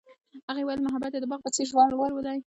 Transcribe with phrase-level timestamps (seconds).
[0.49, 2.39] هغې وویل محبت یې د باغ په څېر ژور دی.